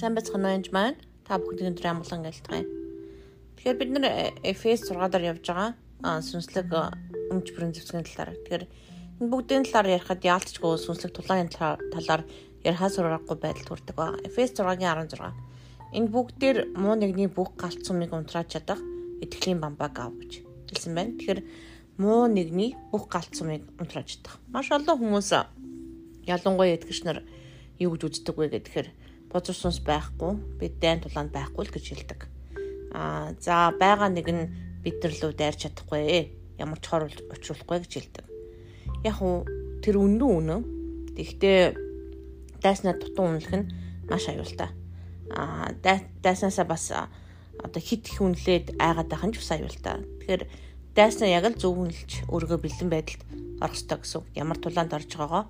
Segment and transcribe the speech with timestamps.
[0.00, 0.96] Сайн байцгаана уу маань.
[1.28, 2.64] Та бүхэнд өндөр амгалан гэлтгая.
[3.60, 5.76] Тэгэхээр бид нэр FS 6 дээр явж байгаа.
[6.00, 6.72] Аа сүнслэг
[7.28, 8.32] өмч бүрийн зэвсгийн талаар.
[8.32, 8.64] Тэгэхээр
[9.20, 12.24] энэ бүгдийн талаар ярихад яалтчгүй сүнслэг тулааны талаар
[12.64, 14.16] ярихаас урахгүй байдал төрдөг ба.
[14.24, 15.36] FS 6-гийн 16.
[15.92, 18.80] Энэ бүгдээр муу нэгний бүх галт сумыг унтрааж чадах
[19.20, 21.12] итгэлийн бамбаг ав гэж хэлсэн байна.
[21.20, 21.40] Тэгэхээр
[22.00, 24.40] муу нэгний бүх галт сумыг унтрааж чадах.
[24.48, 25.28] Маш олон хүмүүс
[26.24, 27.20] ялангуяа итгэгч нар
[27.76, 28.88] юу гэж үздэг вэ гэхээр
[29.30, 32.20] бозор сүнс байхгүй бид дайн тулаанд байхгүй л гэж хэлдэг.
[32.92, 34.50] Аа за байгаа нэг нь
[34.82, 38.24] бид нар лөө дайрч чадахгүй ямар ч хор учруулахгүй гэж хэлдэг.
[39.06, 39.46] Яг уу
[39.80, 40.62] тэр үнэн үнэн.
[41.14, 41.78] Тэгвэл
[42.58, 43.70] дайснаа дутуу үнэлэх нь
[44.10, 44.74] маш аюултай.
[45.30, 50.02] Аа дайснаасаа бас одоо хит их үнэлээд айгаад байх нь ч бас аюултай.
[50.20, 50.42] Тэгэхээр
[50.98, 53.22] дайснаа яг л зөв үнэлж өөрийгөө бэлэн байдалд
[53.62, 54.22] орох ёстой гэсэн.
[54.34, 55.44] Ямар тулаанд орж байгаагаа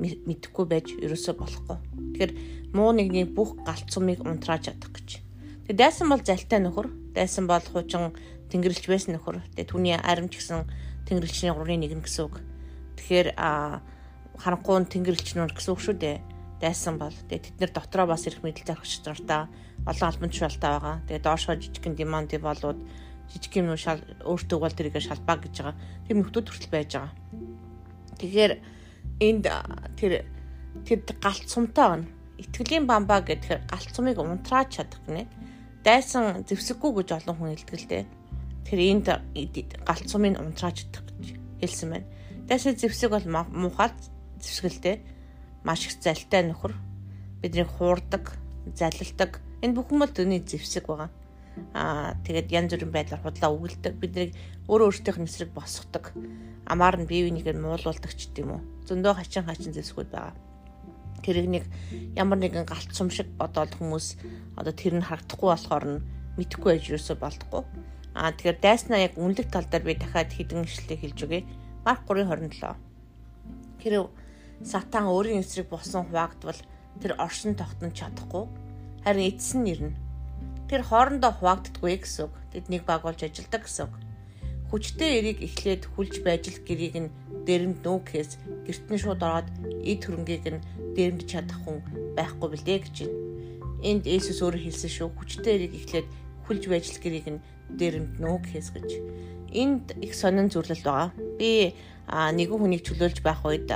[0.00, 1.78] мэдэхгүй байж ерөөсөө болохгүй.
[2.16, 2.32] Тэгэхээр
[2.72, 5.22] муу нэгний бүх галт сумыг унтрааж чадах гэж.
[5.66, 8.14] Тэгээ дайсан бол залтай нөхөр, дайсан бол хуучин
[8.50, 9.42] тэнгэрлэгч байсан нөхөр.
[9.54, 10.66] Тэгээ түүний аримч гэсэн
[11.06, 12.42] тэнгэрлэгчний гурвын нэг нь гэсэн үг.
[12.98, 13.82] Тэгэхээр а
[14.38, 16.18] харанхуун тэнгэрлэгч нөр гэсэн үг шүү дээ.
[16.60, 19.48] Дайсан бол тэгээ тэд нар дотроо бас ирэх мэдлэлтэй орчих дуртай
[19.86, 20.96] олон албан тушаалтай байгаа.
[21.08, 22.78] Тэгээ доошоо жижигхэн демонти болоод
[23.32, 25.76] жижиг юм шал өөртөө бол тэрийг шалбаа гэж байгаа.
[26.06, 27.12] Тэр нөхдүүд хүртэл байж байгаа.
[28.20, 28.52] Тэгэхээр
[29.24, 29.44] энд
[29.96, 30.12] тэр
[30.84, 32.06] тэр галт сумтай байна.
[32.40, 35.28] Итгэлийн бамбаа гэхээр галт сумыг унтрааж чадах гинэ.
[35.84, 38.04] Дайсан зэвсэггүй гэж олон хүн дээ.
[38.64, 39.06] Тэр энд
[39.84, 42.08] галт сумыг унтрааж чадах гэж хэлсэн байна.
[42.48, 43.92] Дайсан зэвсэг бол муухай
[44.40, 45.04] зэвсгэлтэй
[45.64, 46.72] маш их залтай нөхөр
[47.44, 48.32] биднийг хуурдаг,
[48.74, 49.40] залилдаг.
[49.60, 51.10] Энэ бүхэн бол түүний зэвсэг байгаа.
[51.74, 53.94] Аа тэгээд янз бүрийн байдлаар худлаа өгөлдөг.
[54.00, 54.32] Биднийг
[54.68, 56.16] өөрөө өөртөөх нь эсрэг босгодог.
[56.64, 58.60] Амаар нь бие биенийг нь муулуулдаг ч гэдэм үү.
[58.88, 60.34] Зөндөө хачин хачин зэвсгүүд байгаа.
[61.22, 61.64] Тэрийг нэг
[62.16, 64.16] ямар нэгэн галт сум шиг бодоод хүмүүс
[64.56, 66.04] одоо тэр нь харагдахгүй болохоор нь
[66.36, 67.62] мэдхгүй байж юусоо болдгоо.
[68.16, 71.46] Аа тэгэхээр дайснаа яг үнэлэх тал дээр би дахиад хідэн ишлэлийг хэлж өгье.
[71.84, 72.76] Марк 3:27.
[73.80, 74.08] Хэрэг
[74.64, 76.60] сатан өөрийн эсрэг босон хуваагдвал
[77.00, 78.44] тэр оршин тогтнож чадахгүй
[79.04, 79.96] харин эцэс нь ирнэ
[80.70, 82.34] тэр хоорондоо хуваагддаггүй гэсэн үг.
[82.54, 83.94] Тэднийг багуулж ажилдаг гэсэн үг.
[84.70, 88.30] Хүчтэй эрийг эхлээд хүлж байж л гэрийг нь дэрэмд нүүхээс
[88.66, 89.48] герт нь шууд ороод
[89.82, 90.64] эд хөрөнгийг нь
[90.94, 91.82] дэрэмдж чадах хүн
[92.14, 93.18] байхгүй билээ гэж байна.
[93.82, 95.08] Энд Есүс өөрөө хэлсэн шүү.
[95.18, 96.08] Хүчтэй эрийг эхлээд
[96.46, 97.42] хүлж байж л гэрийг нь
[97.74, 98.88] дэрэмд нүүхээс гэж.
[99.50, 101.10] Энд их сонин зүйлэл байгаа.
[101.34, 101.74] Би
[102.06, 103.66] нэгэн хүнийг чөлөөлж байх үед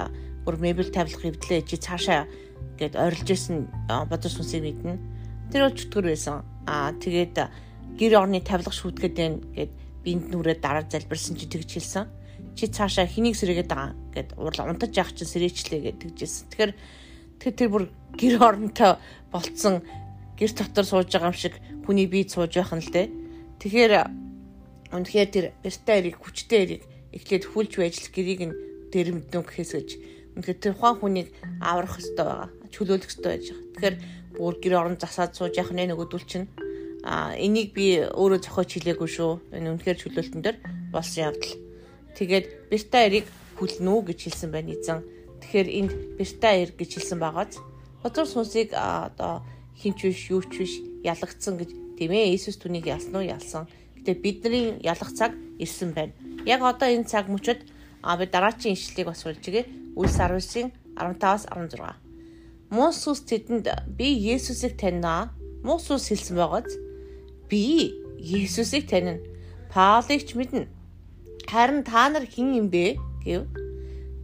[0.47, 2.31] бүр мебель тавилах хөвдлээ чи цаашаа
[2.79, 4.99] гэд орилж исэн бодож сүнсийг мэднэ.
[5.51, 7.37] Тэр бол чөтгөр байсан Аа тэгээд
[8.01, 9.73] гэр орны тавилга шүтгээд байна гэд
[10.05, 12.05] бинд нүрээ дараа залбирсан чи тэгж хэлсэн.
[12.55, 16.47] Чи цаашаа хэнийг сэргээд байгаа гэд урал унтаж яах чинь сэрээчлээ гэд тэгжсэн.
[16.53, 16.73] Тэгэхээр
[17.41, 19.01] тэр тэр бүр гэр оронтой
[19.33, 19.83] болцсон
[20.39, 21.55] гэр дотор сууж байгаа юм шиг
[21.89, 23.09] хүний бие сууж байх нь л дээ.
[23.59, 23.93] Тэгэхээр
[24.95, 28.55] үнэхээр тэр бэртэй эрийг хүчтэй эрийг эхлээд хүлж байж л гэрийг нь
[28.95, 29.89] дэрэмднө гэхээс гэж
[30.39, 31.29] үнэхээр тэр ухаан хүнийг
[31.59, 32.51] аврах хэрэгтэй байгаа.
[32.71, 33.67] Чөлөөлөх хэрэгтэй байж байгаа.
[33.75, 33.97] Тэгэхээр
[34.39, 36.47] бүр гэр орон засаад сууж явах нэ нөгөөдөл чинь
[37.05, 39.33] а энийг би өөрөө зохиож хэлээгүй шүү.
[39.53, 41.53] Энэ үнэхээр чөлөөлтөн дээр болсон явдал.
[42.17, 43.29] Тэгээд бирта эрийг
[43.61, 45.05] хүлнэ үү гэж хэлсэн байна эзэн.
[45.45, 47.61] Тэгэхээр энд бирта эр гэж хэлсэн байгааз
[48.05, 49.41] Бозор сүнсийг одоо
[49.81, 50.73] хинч биш юу ч биш
[51.05, 53.65] ялагдсан гэж тийм ээ Иесус түүнийг ялсан уу ялсан.
[53.97, 56.13] Гэтэ бидний ялах цаг ирсэн байна.
[56.45, 57.65] Яг одоо энэ цаг мөчөд
[58.05, 59.65] а би дараачийн ишлэлийг бас болж гээ.
[59.97, 60.69] Үлс 19-ийн
[61.01, 61.81] 15-аас 16.
[62.77, 65.33] Мус ус тэдэнд би Есүсийг таньнаа.
[65.65, 66.77] Мус ус хэлсэн байгааз
[67.55, 69.23] би Есүсийг танина.
[69.71, 70.67] Паулыг ч мэднэ.
[71.47, 73.47] Харин та нар хэн юм бэ гэв.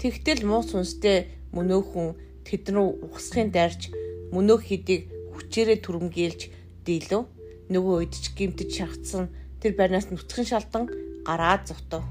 [0.02, 3.94] Тэгтэл мус сүнстэй мөнөөхөн тэд рүү ухсахын дайрч
[4.34, 6.40] мөнөөх хидийг хүчээрээ түрэмгийлж
[6.82, 7.30] дийлв.
[7.70, 9.30] Нөгөө үед ч гимтэж шахацсан
[9.62, 10.90] тэр байрнаас нүцгэн шалтан
[11.22, 12.02] гараад зовтов.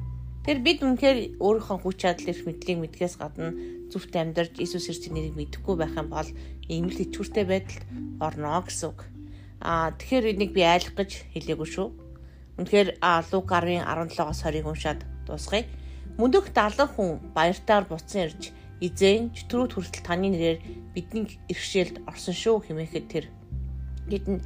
[0.47, 3.51] Тэр бид үнэхээр өөрийнхөө хүч чадал эрх мэдлийг мэдгээс гадна
[3.91, 6.29] зүвт амьдарч Иесус Христосийн нэрийг мэдэхгүй байх юм бол
[6.71, 7.83] ийм л ичүүртэй байдалд
[8.23, 9.18] орно гэсэн үг.
[9.59, 11.87] Аа тэгэхээр энийг би айлах гэж хэлээгүй шүү.
[12.59, 12.99] Үнэхээр
[13.31, 15.67] Лук 10:17-оос 20-ыг уншаад дуусгая.
[16.19, 20.59] Мөндөг 70 хүн баяртаар буцсан ирж эзэн чөтрүүд хүртэл таны нэрээр
[20.95, 23.25] бидний иргэшээлд орсон шүү хэмээхэд тэр
[24.07, 24.39] хэдэн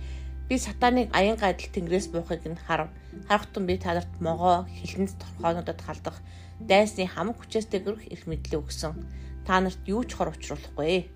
[0.49, 2.89] би сатаныг аян гайдал тэнгэрээс буухыг нь харав
[3.29, 6.17] Харахтун би та нарт могоо хилэнд торхоонуудад халдах
[6.59, 8.93] дайсны хамаг хүчээс дэгрэх эрх мэдлээ өгсөн.
[9.45, 11.09] Та нарт юу ч хор учруулахгүй.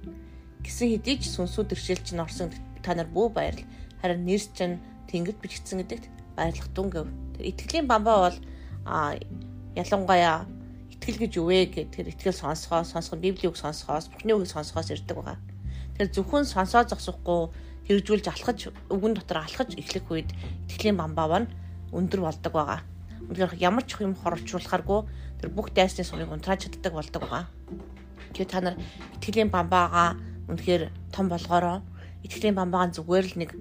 [0.64, 2.50] Гэсэн хэдий ч сүнсүүд иршэл чинь орсон
[2.86, 3.66] та нар бүү баярл.
[4.02, 4.78] Харин нэрс чинь
[5.10, 6.06] тэнгид бичигдсэн гэдэгт
[6.38, 7.08] баярлах дүн гэв.
[7.38, 8.38] Тэр итгэлийн бамбаа бол
[9.76, 10.46] ялангуяа
[10.94, 15.18] итгэл гэж юу вэ гэхээр тэр итгэл сонсгоо сонсгоо библийг сонсгоос бурхны үгийг сонсгоос ирдэг
[15.18, 15.38] байгаа.
[15.98, 17.50] Тэр зөвхөн сонсоо зогсохгүй
[17.88, 18.60] хэрэгжүүлж алхаж
[18.92, 20.30] үгэн дотор алхаж эхлэх үед
[20.68, 21.52] итгэлийн бамбав нь
[21.96, 22.82] өндөр болдог байгаа.
[23.32, 25.00] Үнэхээр ямар ч юм хорчруулахааргүй
[25.42, 27.46] тэр бүх дайсны сумыг унтрааж чаддаг болдог байгаа.
[28.34, 28.76] Тэгээ та нар
[29.18, 30.20] итгэлийн бамбаагаа
[30.52, 30.84] үнэхээр
[31.16, 31.82] том болгоороо
[32.26, 33.52] итгэлийн бамбаагаа зүгээр л нэг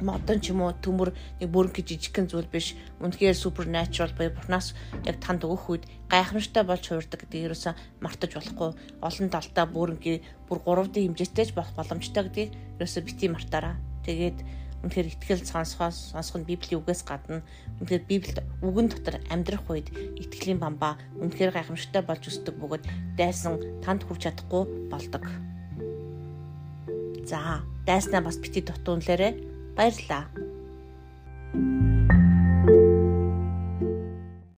[0.00, 2.76] модон ч юм уу төмөр нэг бүрэн жижигхэн зүйл биш.
[3.00, 4.74] Үнэхээр supernatural буюу бурхнаас
[5.04, 8.70] яг танд өгөх үед гайхамшигтай болж хуурдаг гэдгийг ерөөсөө мартаж болохгүй.
[9.04, 12.50] Олон талдаа бүрэнгийн бүр 3D хэмжээтэй ч болох боломжтой гэдгийг
[12.80, 13.76] ерөөсөө бити мартаараа.
[14.04, 14.38] Тэгээд
[14.80, 17.44] үнэхээр итгэл сонсохоос сонсох нь библийн үгээс гадна
[17.84, 22.84] үнэхээр библиэд үгэн дотор амьдрах үед итгэлийн бамбаа үнэхээр гайхамшигтай болж өсдөг бөгөөд
[23.20, 25.24] дайсан танд хүрч чадахгүй болдог.
[27.28, 29.49] За, дайснаа бас бити дутуунлаарэ
[29.80, 30.49] Баярлалаа.